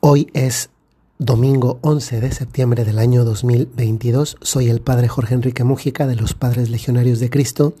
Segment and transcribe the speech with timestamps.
[0.00, 0.70] Hoy es
[1.18, 4.36] domingo 11 de septiembre del año 2022.
[4.40, 7.74] Soy el Padre Jorge Enrique Mújica de los Padres Legionarios de Cristo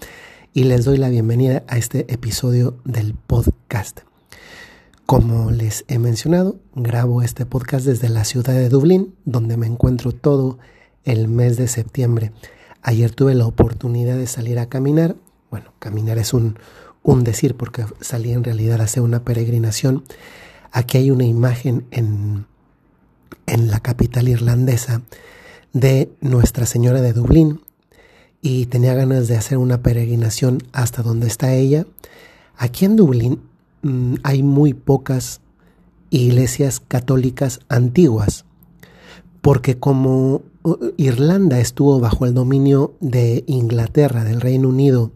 [0.52, 4.00] y les doy la bienvenida a este episodio del podcast.
[5.06, 10.10] Como les he mencionado, grabo este podcast desde la ciudad de Dublín, donde me encuentro
[10.10, 10.58] todo
[11.04, 12.32] el mes de septiembre.
[12.82, 15.14] Ayer tuve la oportunidad de salir a caminar.
[15.52, 16.58] Bueno, caminar es un,
[17.04, 20.02] un decir porque salí en realidad a hacer una peregrinación
[20.72, 22.46] Aquí hay una imagen en,
[23.46, 25.02] en la capital irlandesa
[25.72, 27.60] de Nuestra Señora de Dublín
[28.40, 31.86] y tenía ganas de hacer una peregrinación hasta donde está ella.
[32.56, 33.40] Aquí en Dublín
[33.82, 35.40] mm, hay muy pocas
[36.10, 38.44] iglesias católicas antiguas,
[39.40, 45.12] porque como uh, Irlanda estuvo bajo el dominio de Inglaterra, del Reino Unido,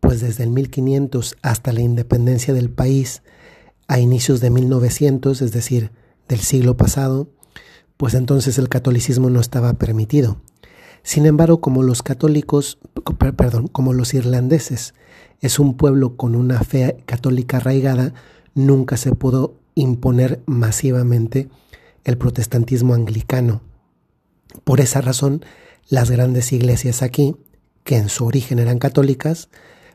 [0.00, 3.22] pues desde el 1500 hasta la independencia del país,
[3.88, 5.90] a inicios de 1900, es decir,
[6.28, 7.28] del siglo pasado,
[7.96, 10.38] pues entonces el catolicismo no estaba permitido.
[11.02, 12.78] Sin embargo, como los católicos,
[13.36, 14.94] perdón, como los irlandeses,
[15.40, 18.14] es un pueblo con una fe católica arraigada,
[18.54, 21.50] nunca se pudo imponer masivamente
[22.04, 23.60] el protestantismo anglicano.
[24.64, 25.44] Por esa razón,
[25.88, 27.36] las grandes iglesias aquí,
[27.82, 29.50] que en su origen eran católicas,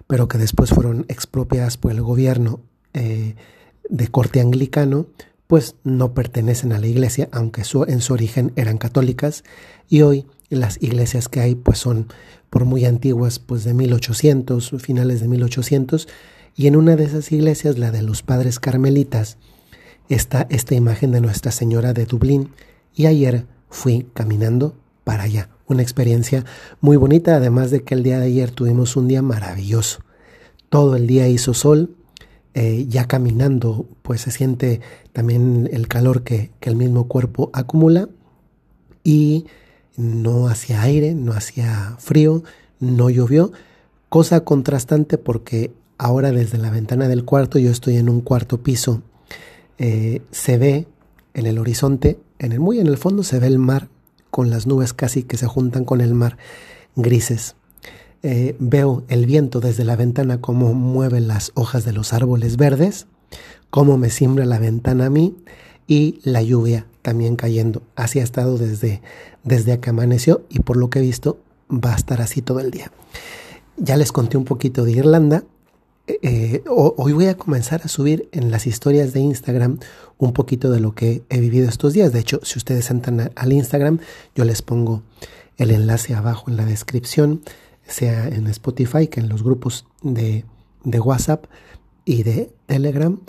[0.06, 2.62] pero que después fueron expropiadas por el gobierno
[2.94, 3.36] eh,
[3.88, 5.08] de corte anglicano,
[5.48, 9.44] pues no pertenecen a la iglesia, aunque en su origen eran católicas,
[9.88, 12.08] y hoy las iglesias que hay pues son
[12.50, 16.08] por muy antiguas, pues de 1800, finales de 1800,
[16.56, 19.38] y en una de esas iglesias, la de los padres carmelitas,
[20.10, 22.52] está esta imagen de Nuestra Señora de Dublín,
[22.96, 25.50] y ayer fui caminando para allá.
[25.68, 26.46] Una experiencia
[26.82, 30.02] muy bonita, además de que el día de ayer tuvimos un día maravilloso.
[30.70, 31.96] Todo el día hizo sol,
[32.54, 34.82] eh, ya caminando, pues se siente
[35.14, 38.10] también el calor que, que el mismo cuerpo acumula
[39.04, 39.46] y
[39.98, 42.44] no hacía aire, no hacía frío,
[42.80, 43.52] no llovió,
[44.08, 49.04] cosa contrastante porque ahora desde la ventana del cuarto, yo estoy en un cuarto piso,
[49.78, 50.88] eh, se ve
[51.34, 53.90] en el horizonte, en el, muy en el fondo se ve el mar
[54.32, 56.38] con las nubes casi que se juntan con el mar
[56.96, 57.56] grises.
[58.22, 63.08] Eh, veo el viento desde la ventana, cómo mueve las hojas de los árboles verdes,
[63.70, 65.38] cómo me simbra la ventana a mí
[65.88, 67.82] y la lluvia también cayendo.
[67.96, 69.02] Así ha estado desde,
[69.44, 71.40] desde que amaneció y por lo que he visto
[71.72, 72.92] va a estar así todo el día.
[73.78, 75.46] Ya les conté un poquito de Irlanda.
[76.08, 79.80] Eh, eh, hoy voy a comenzar a subir en las historias de Instagram
[80.18, 82.12] un poquito de lo que he vivido estos días.
[82.12, 84.00] De hecho, si ustedes entran al Instagram,
[84.36, 85.04] yo les pongo
[85.58, 87.42] el enlace abajo en la descripción
[87.90, 90.46] sea en Spotify que en los grupos de,
[90.84, 91.46] WhatsApp
[92.06, 93.20] y de Telegram.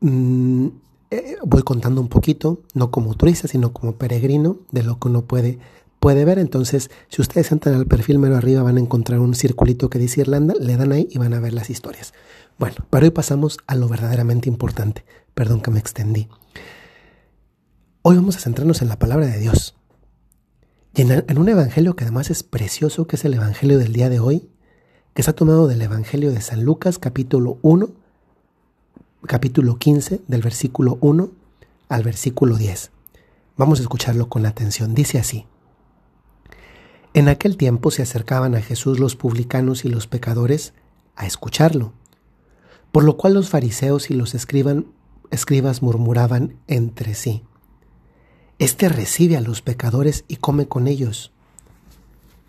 [0.00, 0.68] Mm,
[1.10, 5.22] eh, voy contando un poquito, no como turista, sino como peregrino, de lo que uno
[5.22, 5.58] puede,
[6.00, 6.38] puede ver.
[6.38, 10.22] Entonces, si ustedes entran al perfil mero arriba, van a encontrar un circulito que dice
[10.22, 12.14] Irlanda, le dan ahí y van a ver las historias.
[12.58, 15.04] Bueno, pero hoy pasamos a lo verdaderamente importante.
[15.34, 16.28] Perdón que me extendí.
[18.02, 19.74] Hoy vamos a centrarnos en la palabra de Dios.
[20.96, 24.20] Y en, un evangelio que además es precioso, que es el evangelio del día de
[24.20, 24.48] hoy,
[25.12, 27.88] que está tomado del evangelio de San Lucas, capítulo 1,
[29.26, 31.32] capítulo 15, del versículo 1
[31.88, 32.92] al versículo 10.
[33.56, 34.94] Vamos a escucharlo con atención.
[34.94, 35.46] Dice así.
[37.12, 40.74] En aquel tiempo se acercaban a Jesús los publicanos y los pecadores
[41.16, 41.92] a escucharlo,
[42.92, 47.42] por lo cual los fariseos y los escribas murmuraban entre sí.
[48.60, 51.32] Este recibe a los pecadores y come con ellos.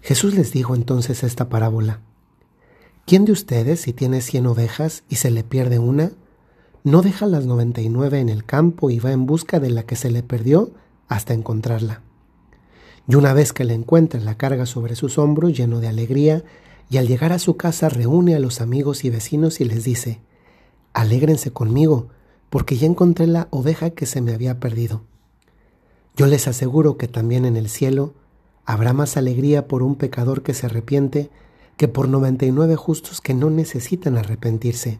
[0.02, 2.00] Jesús les dijo entonces esta parábola.
[3.08, 6.12] ¿Quién de ustedes, si tiene cien ovejas y se le pierde una,
[6.84, 9.84] no deja las noventa y nueve en el campo y va en busca de la
[9.84, 10.70] que se le perdió
[11.08, 12.02] hasta encontrarla?
[13.08, 16.44] Y una vez que la encuentra, la carga sobre sus hombros lleno de alegría,
[16.88, 20.20] y al llegar a su casa reúne a los amigos y vecinos y les dice,
[20.94, 22.10] Alégrense conmigo,
[22.52, 25.02] porque ya encontré la oveja que se me había perdido.
[26.16, 28.14] Yo les aseguro que también en el cielo
[28.66, 31.30] habrá más alegría por un pecador que se arrepiente
[31.78, 35.00] que por 99 justos que no necesitan arrepentirse.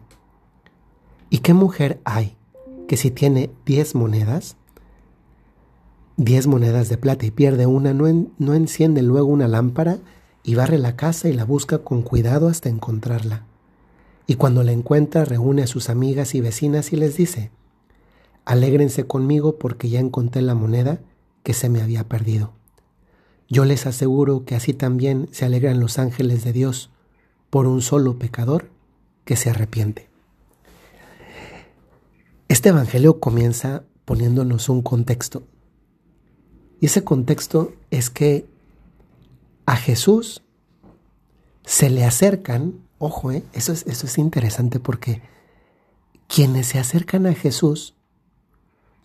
[1.30, 2.36] ¿Y qué mujer hay
[2.86, 4.56] que si tiene 10 monedas,
[6.18, 8.06] 10 monedas de plata y pierde una, no,
[8.38, 9.98] no enciende luego una lámpara
[10.42, 13.46] y barre la casa y la busca con cuidado hasta encontrarla?
[14.26, 17.50] Y cuando la encuentra reúne a sus amigas y vecinas y les dice,
[18.46, 21.00] Alégrense conmigo porque ya encontré la moneda
[21.42, 22.52] que se me había perdido.
[23.48, 26.90] Yo les aseguro que así también se alegran los ángeles de Dios
[27.50, 28.70] por un solo pecador
[29.24, 30.08] que se arrepiente.
[32.48, 35.42] Este Evangelio comienza poniéndonos un contexto.
[36.80, 38.46] Y ese contexto es que
[39.66, 40.42] a Jesús
[41.64, 45.20] se le acercan, ojo, eh, eso, es, eso es interesante porque
[46.28, 47.95] quienes se acercan a Jesús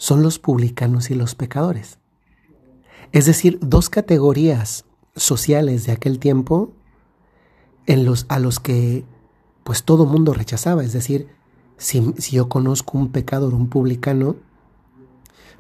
[0.02, 2.00] son los publicanos y los pecadores.
[3.12, 6.74] Es decir, dos categorías sociales de aquel tiempo
[7.86, 9.06] en los, a los que
[9.64, 10.84] pues todo mundo rechazaba.
[10.84, 11.28] Es decir,
[11.78, 14.38] si, si yo conozco un pecador, un publicano,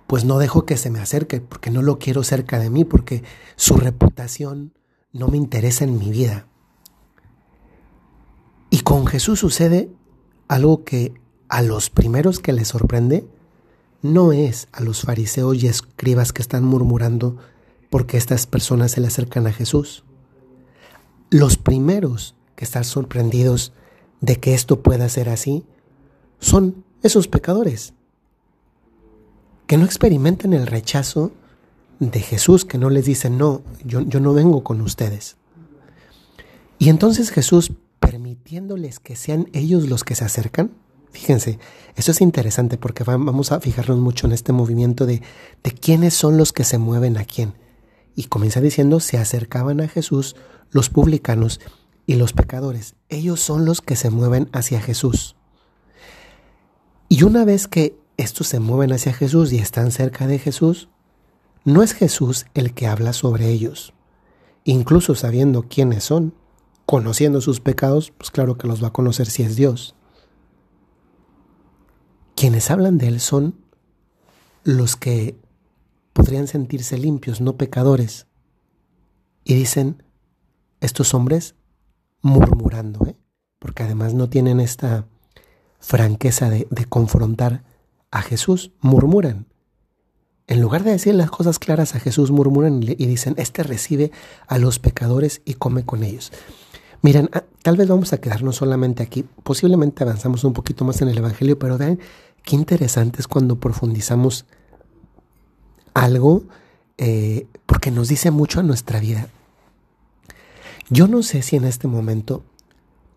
[0.07, 3.23] pues no dejo que se me acerque, porque no lo quiero cerca de mí, porque
[3.55, 4.73] su reputación
[5.13, 6.47] no me interesa en mi vida.
[8.71, 9.91] Y con Jesús sucede
[10.47, 11.13] algo que
[11.47, 13.27] a los primeros que le sorprende
[14.01, 17.37] no es a los fariseos y escribas que están murmurando
[17.89, 20.03] porque estas personas se le acercan a Jesús.
[21.29, 23.73] Los primeros que están sorprendidos
[24.21, 25.63] de que esto pueda ser así
[26.39, 27.93] son esos pecadores
[29.71, 31.31] que no experimentan el rechazo
[31.99, 35.37] de Jesús, que no les dice, no, yo, yo no vengo con ustedes.
[36.77, 40.71] Y entonces Jesús, permitiéndoles que sean ellos los que se acercan,
[41.11, 41.59] fíjense,
[41.95, 45.21] eso es interesante porque vamos a fijarnos mucho en este movimiento de,
[45.63, 47.53] de quiénes son los que se mueven a quién.
[48.15, 50.35] Y comienza diciendo, se acercaban a Jesús
[50.71, 51.59] los publicanos
[52.05, 52.95] y los pecadores.
[53.09, 55.35] Ellos son los que se mueven hacia Jesús.
[57.09, 60.89] Y una vez que estos se mueven hacia Jesús y están cerca de Jesús,
[61.63, 63.93] no es Jesús el que habla sobre ellos.
[64.63, 66.33] Incluso sabiendo quiénes son,
[66.85, 69.95] conociendo sus pecados, pues claro que los va a conocer si es Dios.
[72.41, 73.53] Quienes hablan de Él son
[74.63, 75.37] los que
[76.11, 78.25] podrían sentirse limpios, no pecadores.
[79.43, 80.01] Y dicen,
[80.79, 81.53] estos hombres
[82.23, 83.15] murmurando, ¿eh?
[83.59, 85.05] porque además no tienen esta
[85.79, 87.63] franqueza de, confrontar
[88.09, 89.45] a Jesús, murmuran.
[90.47, 94.11] En lugar de decir las cosas claras a Jesús, murmuran y dicen, este recibe
[94.47, 96.31] a los pecadores y come con ellos.
[97.03, 101.09] Miren, ah, tal vez vamos a quedarnos solamente aquí, posiblemente avanzamos un poquito más en
[101.09, 101.99] el Evangelio, pero vean
[102.43, 104.45] qué interesante es cuando profundizamos
[105.93, 106.43] algo,
[106.97, 109.27] eh, porque nos dice mucho a nuestra vida.
[110.89, 112.43] Yo no sé si en este momento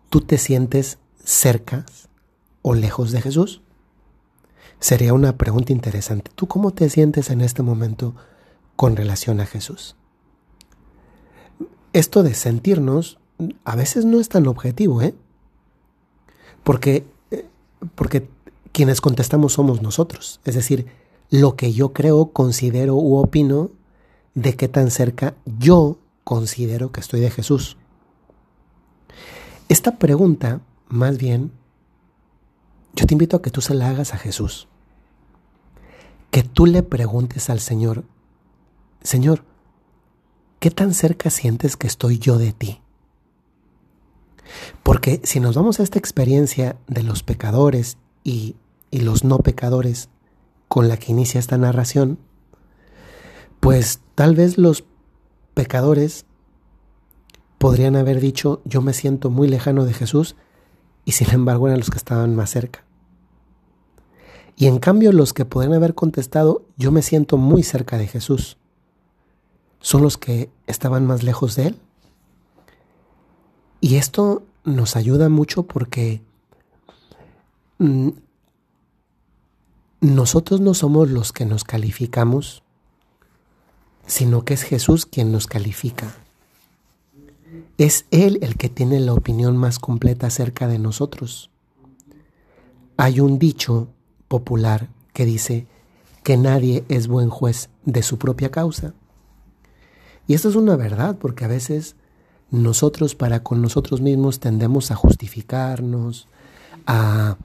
[0.09, 1.85] tú te sientes cerca
[2.61, 3.61] o lejos de Jesús.
[4.79, 6.31] Sería una pregunta interesante.
[6.35, 8.15] ¿Tú cómo te sientes en este momento
[8.75, 9.95] con relación a Jesús?
[11.93, 13.19] Esto de sentirnos
[13.63, 15.13] a veces no es tan objetivo, ¿eh?
[16.63, 17.45] Porque, eh,
[17.95, 18.27] porque
[18.75, 20.41] quienes contestamos somos nosotros.
[20.43, 20.87] Es decir,
[21.29, 23.71] lo que yo creo, considero u opino
[24.33, 27.77] de qué tan cerca yo considero que estoy de Jesús.
[29.69, 31.53] Esta pregunta, más bien,
[32.93, 34.67] yo te invito a que tú se la hagas a Jesús.
[36.29, 38.03] Que tú le preguntes al Señor,
[39.03, 39.45] Señor,
[40.59, 42.81] ¿qué tan cerca sientes que estoy yo de ti?
[44.83, 48.57] Porque si nos vamos a esta experiencia de los pecadores y,
[48.95, 50.07] y los no pecadores
[50.69, 52.17] con la que inicia esta narración,
[53.59, 54.85] pues tal vez los
[55.53, 56.25] pecadores
[57.57, 60.37] podrían haber dicho yo me siento muy lejano de Jesús
[61.03, 62.85] y sin embargo eran los que estaban más cerca.
[64.55, 68.55] Y en cambio los que podrían haber contestado yo me siento muy cerca de Jesús
[69.81, 71.79] son los que estaban más lejos de Él.
[73.81, 76.21] Y esto nos ayuda mucho porque
[77.79, 78.09] mm,
[80.05, 82.63] nosotros no somos los que nos calificamos,
[84.05, 86.13] sino que es Jesús quien nos califica.
[87.77, 91.49] Es Él el que tiene la opinión más completa acerca de nosotros.
[92.97, 93.87] Hay un dicho
[94.27, 95.67] popular que dice
[96.23, 98.93] que nadie es buen juez de su propia causa.
[100.27, 101.95] Y esto es una verdad porque a veces
[102.51, 106.27] nosotros para con nosotros mismos tendemos a justificarnos,
[106.85, 107.37] a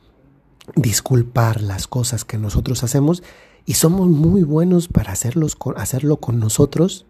[0.76, 3.22] disculpar las cosas que nosotros hacemos
[3.66, 7.06] y somos muy buenos para hacerlos hacerlo con nosotros,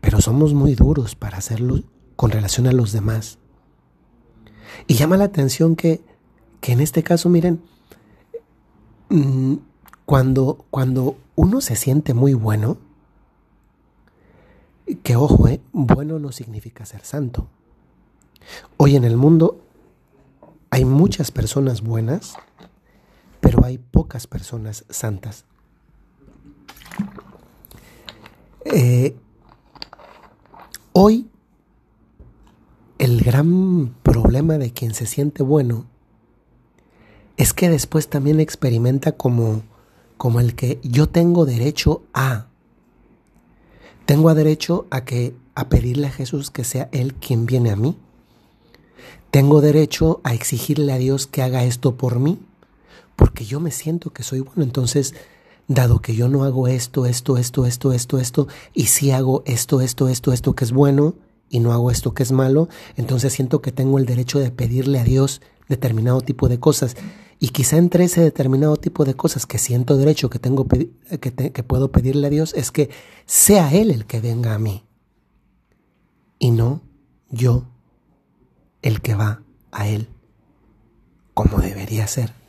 [0.00, 1.82] pero somos muy duros para hacerlo
[2.16, 3.38] con relación a los demás.
[4.86, 6.02] Y llama la atención que,
[6.60, 7.62] que en este caso, miren,
[9.08, 9.54] mm,
[10.04, 12.78] cuando, cuando uno se siente muy bueno,
[15.02, 17.48] que ojo, eh, bueno no significa ser santo.
[18.76, 19.60] Hoy en el mundo
[20.70, 22.34] hay muchas personas buenas,
[23.64, 25.44] hay pocas personas santas.
[28.64, 29.16] Eh,
[30.92, 31.28] hoy
[32.98, 35.86] el gran problema de quien se siente bueno
[37.36, 39.62] es que después también experimenta como,
[40.16, 42.46] como el que yo tengo derecho a.
[44.06, 47.96] Tengo derecho a que a pedirle a Jesús que sea él quien viene a mí.
[49.32, 52.38] Tengo derecho a exigirle a Dios que haga esto por mí,
[53.16, 54.62] porque yo me siento que soy bueno.
[54.62, 55.14] Entonces,
[55.68, 59.80] dado que yo no hago esto, esto, esto, esto, esto, esto, y si hago esto,
[59.80, 61.14] esto, esto, esto que es bueno,
[61.48, 64.98] y no hago esto que es malo, entonces siento que tengo el derecho de pedirle
[64.98, 66.96] a Dios determinado tipo de cosas.
[67.38, 71.62] Y quizá entre ese determinado tipo de cosas que siento derecho, que, tengo, que, que
[71.62, 72.88] puedo pedirle a Dios, es que
[73.26, 74.84] sea Él el que venga a mí.
[76.38, 76.80] Y no
[77.30, 77.64] yo
[78.80, 79.42] el que va
[79.72, 80.08] a Él,
[81.34, 82.41] como debería ser.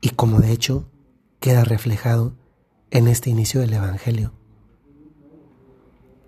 [0.00, 0.88] Y como de hecho
[1.40, 2.34] queda reflejado
[2.90, 4.32] en este inicio del Evangelio.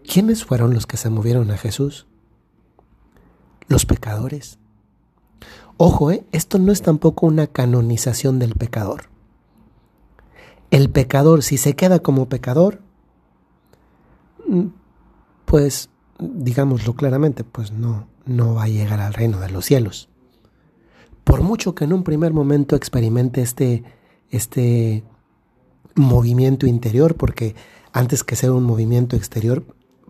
[0.05, 2.07] ¿Quiénes fueron los que se movieron a Jesús?
[3.69, 4.59] Los pecadores.
[5.77, 6.25] Ojo, ¿eh?
[6.33, 9.11] esto no es tampoco una canonización del pecador.
[10.71, 12.81] El pecador, si se queda como pecador,
[14.47, 14.67] mm,
[15.45, 20.09] pues, digámoslo claramente, pues no, no va a llegar al reino de los cielos.
[21.29, 23.85] Por mucho que en un primer momento experimente este,
[24.31, 25.05] este
[25.95, 27.55] movimiento interior, porque
[27.93, 29.63] antes que ser un movimiento exterior,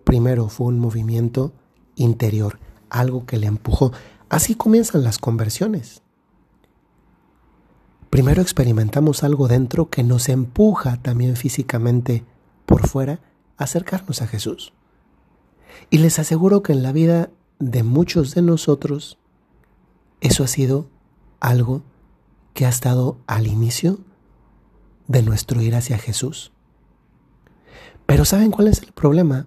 [0.04, 1.52] primero fue un movimiento
[1.96, 3.90] interior, algo que le empujó.
[4.28, 6.02] Así comienzan las conversiones.
[8.10, 12.24] Primero experimentamos algo dentro que nos empuja también físicamente
[12.64, 13.18] por fuera
[13.56, 14.72] a acercarnos a Jesús.
[15.90, 19.18] Y les aseguro que en la vida de muchos de nosotros,
[20.20, 20.86] eso ha sido
[21.40, 21.82] algo
[22.54, 23.98] que ha estado al inicio
[25.06, 26.52] de nuestro ir hacia Jesús.
[28.06, 29.46] Pero ¿saben cuál es el problema?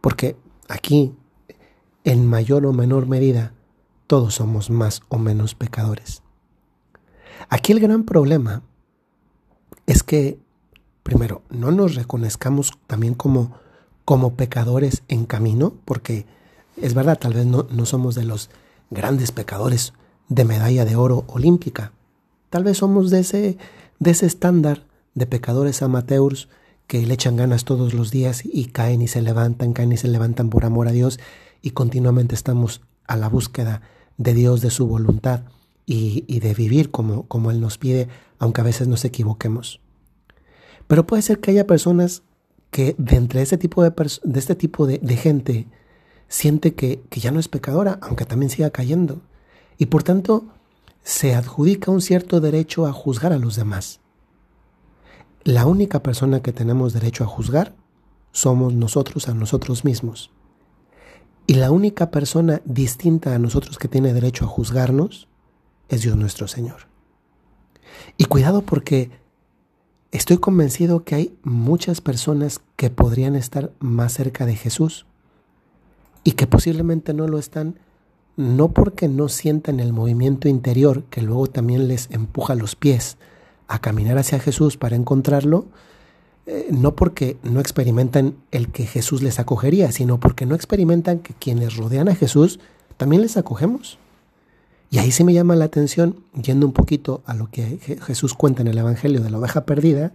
[0.00, 0.36] Porque
[0.68, 1.14] aquí,
[2.04, 3.54] en mayor o menor medida,
[4.06, 6.22] todos somos más o menos pecadores.
[7.48, 8.62] Aquí el gran problema
[9.86, 10.38] es que,
[11.02, 13.56] primero, no nos reconozcamos también como,
[14.04, 16.26] como pecadores en camino, porque
[16.76, 18.50] es verdad, tal vez no, no somos de los
[18.90, 19.94] grandes pecadores
[20.28, 21.92] de medalla de oro olímpica.
[22.50, 23.58] Tal vez somos de ese,
[23.98, 26.48] de ese estándar de pecadores amateurs
[26.86, 30.08] que le echan ganas todos los días y caen y se levantan, caen y se
[30.08, 31.18] levantan por amor a Dios
[31.62, 33.82] y continuamente estamos a la búsqueda
[34.18, 35.44] de Dios, de su voluntad
[35.86, 39.80] y, y de vivir como, como Él nos pide, aunque a veces nos equivoquemos.
[40.86, 42.22] Pero puede ser que haya personas
[42.70, 43.92] que de entre ese tipo de,
[44.24, 45.66] de este tipo de, de gente
[46.28, 49.22] siente que, que ya no es pecadora, aunque también siga cayendo.
[49.78, 50.46] Y por tanto
[51.02, 54.00] se adjudica un cierto derecho a juzgar a los demás.
[55.42, 57.74] La única persona que tenemos derecho a juzgar
[58.32, 60.30] somos nosotros a nosotros mismos.
[61.46, 65.28] Y la única persona distinta a nosotros que tiene derecho a juzgarnos
[65.88, 66.88] es Dios nuestro Señor.
[68.16, 69.10] Y cuidado porque
[70.10, 75.06] estoy convencido que hay muchas personas que podrían estar más cerca de Jesús
[76.24, 77.78] y que posiblemente no lo están,
[78.36, 83.16] no porque no sientan el movimiento interior que luego también les empuja los pies,
[83.68, 85.66] a caminar hacia Jesús para encontrarlo,
[86.46, 91.32] eh, no porque no experimentan el que Jesús les acogería, sino porque no experimentan que
[91.34, 92.60] quienes rodean a Jesús
[92.96, 93.98] también les acogemos.
[94.90, 98.62] Y ahí se me llama la atención, yendo un poquito a lo que Jesús cuenta
[98.62, 100.12] en el Evangelio de la oveja perdida,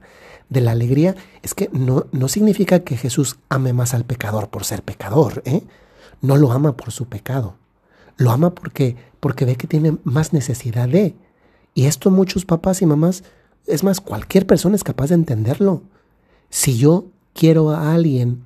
[0.49, 4.63] de la alegría, es que no, no significa que Jesús ame más al pecador por
[4.63, 5.63] ser pecador, ¿eh?
[6.21, 7.55] no lo ama por su pecado,
[8.19, 11.15] lo ama porque, porque ve que tiene más necesidad de.
[11.73, 13.23] Y esto muchos papás y mamás
[13.65, 15.83] es más, cualquier persona es capaz de entenderlo.
[16.49, 18.43] Si yo quiero a alguien,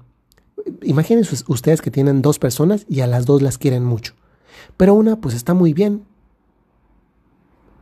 [0.83, 4.13] imagínense ustedes que tienen dos personas y a las dos las quieren mucho,
[4.77, 6.03] pero una pues está muy bien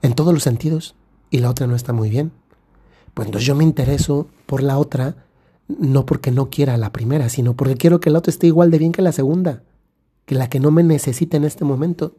[0.01, 0.95] en todos los sentidos
[1.29, 2.31] y la otra no está muy bien.
[3.13, 5.25] Pues entonces yo me intereso por la otra
[5.67, 8.71] no porque no quiera a la primera, sino porque quiero que la otra esté igual
[8.71, 9.63] de bien que la segunda,
[10.25, 12.16] que la que no me necesita en este momento.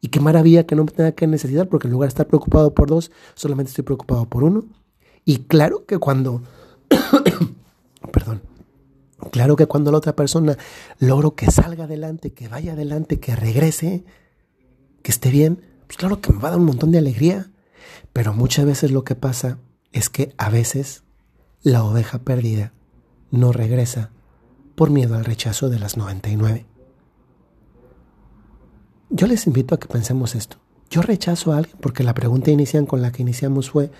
[0.00, 2.74] Y qué maravilla que no me tenga que necesitar, porque en lugar de estar preocupado
[2.74, 4.64] por dos, solamente estoy preocupado por uno.
[5.24, 6.42] Y claro que cuando,
[8.12, 8.42] perdón,
[9.30, 10.58] claro que cuando la otra persona
[10.98, 14.04] logro que salga adelante, que vaya adelante, que regrese,
[15.02, 17.50] que esté bien, pues claro que me va a dar un montón de alegría.
[18.12, 19.58] Pero muchas veces lo que pasa
[19.92, 21.04] es que a veces
[21.62, 22.72] la oveja perdida
[23.30, 24.10] no regresa
[24.74, 26.66] por miedo al rechazo de las 99.
[29.14, 30.56] Yo les invito a que pensemos esto.
[30.88, 33.90] Yo rechazo a alguien porque la pregunta inicial con la que iniciamos fue,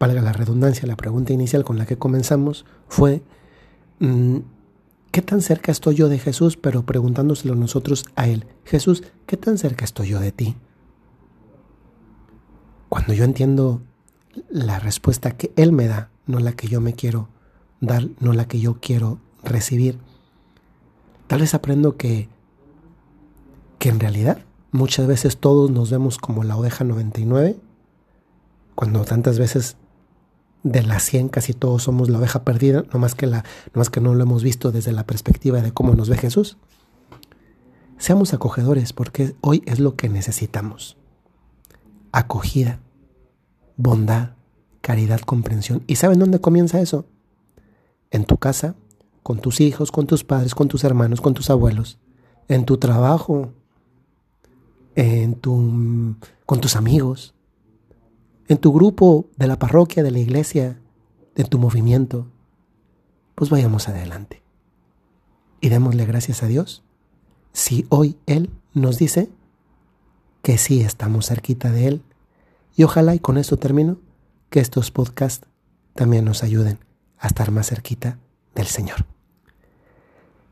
[0.00, 3.22] valga la redundancia, la pregunta inicial con la que comenzamos fue,
[3.98, 4.38] mm,
[5.10, 6.56] ¿qué tan cerca estoy yo de Jesús?
[6.56, 10.56] Pero preguntándoselo nosotros a Él, Jesús, ¿qué tan cerca estoy yo de ti?
[12.88, 13.82] Cuando yo entiendo
[14.48, 17.28] la respuesta que Él me da, no la que yo me quiero
[17.82, 19.98] dar, no la que yo quiero recibir.
[21.26, 22.30] Tal vez aprendo que,
[23.82, 24.38] que en realidad
[24.70, 27.56] muchas veces todos nos vemos como la oveja 99,
[28.76, 29.76] cuando tantas veces
[30.62, 33.90] de las 100 casi todos somos la oveja perdida, no más que, la, no más
[33.90, 36.58] que no lo hemos visto desde la perspectiva de cómo nos ve Jesús.
[37.98, 40.96] Seamos acogedores porque hoy es lo que necesitamos.
[42.12, 42.78] Acogida,
[43.76, 44.36] bondad,
[44.80, 45.82] caridad, comprensión.
[45.88, 47.04] ¿Y saben dónde comienza eso?
[48.12, 48.76] En tu casa,
[49.24, 51.98] con tus hijos, con tus padres, con tus hermanos, con tus abuelos,
[52.46, 53.50] en tu trabajo,
[54.94, 57.34] en tu, con tus amigos,
[58.48, 60.80] en tu grupo de la parroquia, de la iglesia,
[61.34, 62.26] de tu movimiento.
[63.34, 64.42] Pues vayamos adelante.
[65.60, 66.82] Y démosle gracias a Dios
[67.52, 69.30] si hoy Él nos dice
[70.42, 72.02] que sí estamos cerquita de Él.
[72.74, 73.98] Y ojalá, y con esto termino,
[74.50, 75.46] que estos podcasts
[75.94, 76.78] también nos ayuden
[77.18, 78.18] a estar más cerquita
[78.54, 79.06] del Señor.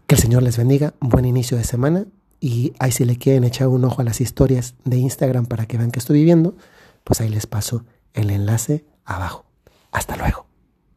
[0.07, 2.07] Que el Señor les bendiga, buen inicio de semana
[2.41, 5.77] y ahí si le quieren echar un ojo a las historias de Instagram para que
[5.79, 6.55] vean que estoy viviendo,
[7.05, 9.45] pues ahí les paso el enlace abajo.
[9.93, 10.50] Hasta luego.